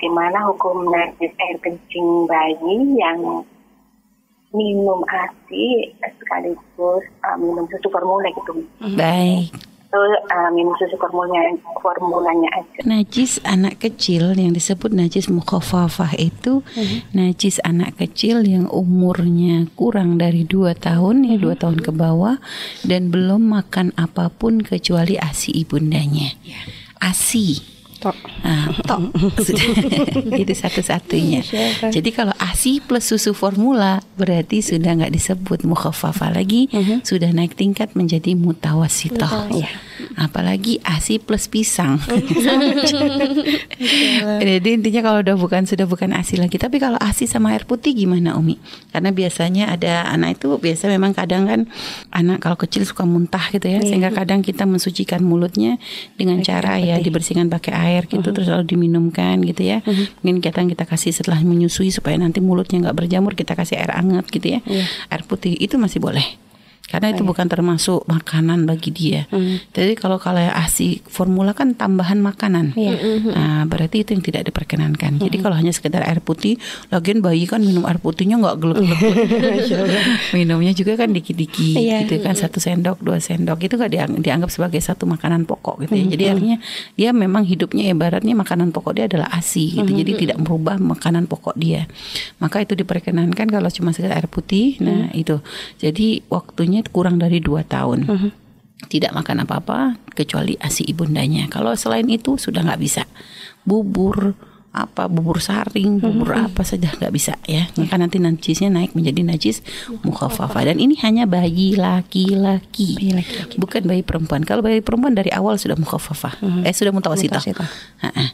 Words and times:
gimana 0.00 0.48
hukum 0.48 0.88
najis 0.88 1.32
air 1.40 1.56
kencing 1.60 2.26
bayi 2.30 2.76
yang 2.96 3.44
minum 4.54 5.02
ASI 5.10 5.90
sekaligus 5.98 7.04
uh, 7.26 7.36
minum 7.36 7.66
susu 7.66 7.90
formula 7.90 8.30
gitu. 8.30 8.62
Baik. 8.94 9.50
Itu 9.90 10.00
uh, 10.30 10.50
minum 10.54 10.74
susu 10.78 10.94
formulanya 10.94 11.58
formulanya 11.82 12.50
aja. 12.54 12.86
Najis 12.86 13.42
anak 13.42 13.82
kecil 13.82 14.34
yang 14.38 14.54
disebut 14.54 14.94
najis 14.94 15.26
mukhafafah 15.26 16.14
itu 16.18 16.62
najis 17.10 17.58
anak 17.66 17.98
kecil 17.98 18.46
yang 18.46 18.70
umurnya 18.70 19.66
kurang 19.74 20.18
dari 20.18 20.46
2 20.46 20.74
tahun 20.78 21.26
ya 21.26 21.36
2 21.38 21.62
tahun 21.62 21.78
ke 21.82 21.90
bawah 21.90 22.38
dan 22.86 23.10
belum 23.10 23.50
makan 23.50 23.90
apa 23.98 24.30
pun 24.30 24.62
kecuali 24.62 25.18
ASI 25.18 25.50
ibundanya. 25.66 26.34
ASI 27.02 27.73
Tok. 28.04 28.16
Ah, 28.44 28.68
tok. 28.84 29.00
itu 30.44 30.52
satu-satunya. 30.52 31.40
Jadi 31.88 32.10
kalau 32.12 32.33
ASI 32.64 32.80
plus 32.80 33.04
susu 33.04 33.36
formula 33.36 34.00
berarti 34.16 34.64
sudah 34.64 34.96
nggak 34.96 35.12
disebut 35.12 35.68
mukhafafah 35.68 36.32
lagi, 36.32 36.72
sudah 37.04 37.28
naik 37.28 37.60
tingkat 37.60 37.92
menjadi 37.92 38.32
mutawasitoh. 38.32 39.52
Ya. 39.52 39.68
Apalagi 40.16 40.80
ASI 40.80 41.20
plus 41.20 41.44
pisang. 41.44 42.00
Jadi 44.48 44.68
intinya 44.80 45.04
kalau 45.04 45.20
udah 45.20 45.36
bukan 45.36 45.68
sudah 45.68 45.84
bukan 45.84 46.16
ASI 46.16 46.40
lagi. 46.40 46.56
Tapi 46.56 46.80
kalau 46.80 46.96
ASI 47.04 47.28
sama 47.28 47.52
air 47.52 47.68
putih 47.68 47.92
gimana 47.92 48.32
Umi? 48.32 48.56
Karena 48.96 49.12
biasanya 49.12 49.68
ada 49.68 50.08
anak 50.08 50.40
itu 50.40 50.56
biasa 50.56 50.88
memang 50.88 51.12
kadang 51.12 51.44
kan 51.44 51.60
anak 52.16 52.40
kalau 52.40 52.56
kecil 52.56 52.88
suka 52.88 53.04
muntah 53.04 53.44
gitu 53.52 53.68
ya, 53.68 53.84
sehingga 53.84 54.08
kadang 54.08 54.40
kita 54.40 54.64
mensucikan 54.64 55.20
mulutnya 55.20 55.76
dengan 56.16 56.40
cara 56.40 56.80
ya 56.80 56.96
dibersihkan 56.96 57.52
pakai 57.52 57.76
air 57.76 58.02
gitu 58.08 58.32
terus 58.32 58.48
lalu 58.48 58.72
diminumkan 58.72 59.44
gitu 59.44 59.68
ya. 59.68 59.84
Mungkin 60.24 60.40
kadang 60.40 60.72
kita 60.72 60.88
kasih 60.88 61.12
setelah 61.12 61.44
menyusui 61.44 61.92
supaya 61.92 62.16
nanti 62.16 62.40
mulutnya 62.54 62.78
nggak 62.86 62.94
berjamur 63.02 63.34
kita 63.34 63.58
kasih 63.58 63.82
air 63.82 63.90
hangat 63.90 64.30
gitu 64.30 64.54
ya. 64.54 64.62
Air 65.10 65.26
putih 65.26 65.58
itu 65.58 65.74
masih 65.74 65.98
boleh. 65.98 66.22
Karena 66.84 67.10
itu 67.10 67.22
bukan 67.22 67.46
termasuk 67.46 68.04
makanan 68.04 68.64
bagi 68.64 68.88
dia. 68.88 69.24
Jadi 69.70 69.92
kalau 69.94 70.16
kalau 70.16 70.38
ASI 70.38 71.00
formula 71.02 71.50
kan 71.50 71.72
tambahan 71.72 72.20
makanan. 72.20 72.76
Nah, 73.26 73.64
berarti 73.64 74.02
itu 74.02 74.12
yang 74.12 74.22
tidak 74.22 74.42
diperkenankan. 74.46 75.16
Jadi 75.18 75.36
kalau 75.38 75.54
hanya 75.54 75.70
sekedar 75.70 76.02
air 76.02 76.18
putih, 76.18 76.60
lagian 76.88 77.18
bayi 77.18 77.44
kan 77.44 77.60
minum 77.60 77.82
air 77.84 77.96
putihnya 77.96 78.36
nggak 78.36 78.56
gelek-gelek. 78.58 79.00
Minumnya 80.36 80.72
juga 80.72 80.96
kan 80.96 81.10
dikit-dikit 81.10 81.76
Iya. 81.76 82.04
gitu 82.04 82.20
kan 82.20 82.34
satu 82.34 82.58
sendok, 82.58 83.00
dua 83.00 83.18
sendok 83.18 83.58
itu 83.60 83.74
nggak 83.74 83.90
diang- 83.90 84.18
dianggap 84.20 84.50
sebagai 84.50 84.78
satu 84.78 85.04
makanan 85.04 85.44
pokok 85.44 85.84
gitu 85.84 85.94
ya. 85.94 86.04
Jadi 86.06 86.24
artinya 86.28 86.56
dia 86.94 87.10
memang 87.12 87.44
hidupnya 87.44 87.88
ibaratnya 87.88 88.34
makanan 88.34 88.70
pokok 88.70 88.92
dia 88.94 89.04
adalah 89.06 89.30
ASI 89.30 89.74
gitu. 89.74 89.90
Jadi 89.90 90.12
tidak 90.16 90.38
merubah 90.38 90.76
makanan 90.76 91.26
pokok 91.26 91.54
dia. 91.54 91.86
Maka 92.38 92.60
itu 92.60 92.74
diperkenankan 92.74 93.46
kalau 93.48 93.68
cuma 93.68 93.90
sekedar 93.90 94.14
air 94.14 94.28
putih. 94.28 94.76
Nah, 94.78 95.10
itu. 95.12 95.38
Jadi 95.76 96.22
waktunya 96.26 96.73
kurang 96.82 97.22
dari 97.22 97.38
dua 97.38 97.62
tahun. 97.62 98.32
Tidak 98.84 99.14
makan 99.14 99.46
apa-apa 99.46 99.96
kecuali 100.12 100.58
ASI 100.58 100.88
ibundanya. 100.90 101.46
Kalau 101.46 101.72
selain 101.78 102.10
itu 102.10 102.34
sudah 102.34 102.66
nggak 102.66 102.82
bisa. 102.82 103.06
Bubur 103.62 104.34
apa 104.74 105.06
bubur 105.06 105.38
saring, 105.38 106.02
bubur 106.02 106.34
apa 106.34 106.66
saja 106.66 106.90
nggak 106.90 107.14
bisa 107.14 107.38
ya. 107.46 107.70
Maka 107.78 107.94
nanti 107.94 108.18
najisnya 108.18 108.74
naik 108.74 108.98
menjadi 108.98 109.22
najis 109.22 109.62
mukhafafah 110.02 110.66
dan 110.66 110.82
ini 110.82 110.98
hanya 110.98 111.30
bayi 111.30 111.78
laki-laki. 111.78 112.98
Bukan 113.54 113.86
bayi 113.86 114.02
perempuan. 114.02 114.42
Kalau 114.42 114.66
bayi 114.66 114.82
perempuan 114.82 115.14
dari 115.14 115.30
awal 115.30 115.62
sudah 115.62 115.78
mukhafafah. 115.78 116.66
Eh 116.66 116.74
sudah 116.74 116.90
mutawasitah. 116.90 117.38
Mutawasithah. 117.38 117.70
Ha-ha. 118.02 118.26